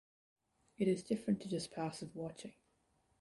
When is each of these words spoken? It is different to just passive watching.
It 0.79 0.87
is 0.87 1.03
different 1.03 1.43
to 1.43 1.47
just 1.47 1.69
passive 1.69 2.15
watching. 2.15 2.55